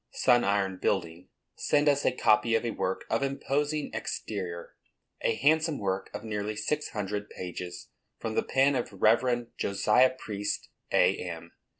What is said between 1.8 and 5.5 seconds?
us a copy of a work of imposing exterior, a